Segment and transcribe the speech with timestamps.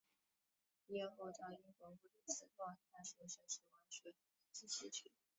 [0.87, 4.15] 毕业后到英国布里斯托大学学习文学
[4.51, 5.11] 及戏剧。